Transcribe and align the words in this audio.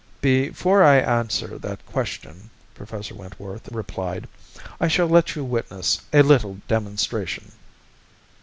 "Before 0.19 0.83
I 0.83 0.95
answer 0.95 1.59
that 1.59 1.85
question," 1.85 2.49
Professor 2.73 3.13
Wentworth 3.13 3.69
replied, 3.71 4.27
"I 4.79 4.87
shall 4.87 5.05
let 5.05 5.35
you 5.35 5.43
witness 5.43 6.01
a 6.11 6.23
little 6.23 6.57
demonstration." 6.67 7.51